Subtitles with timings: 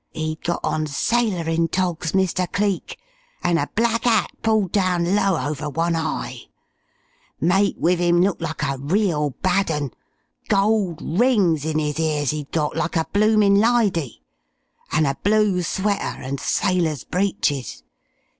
[0.13, 2.51] He'd got on sailorin' togs, Mr.
[2.51, 2.97] Cleek,
[3.43, 6.45] an' a black 'at pulled down low over one eye.
[7.39, 9.91] Mate wiv 'im looked like a real bad 'un.
[10.47, 14.23] Gold rings in 'is ears 'e'd got like a bloomin' lydy,
[14.91, 17.83] an' a blue sweater, and sailor's breeches.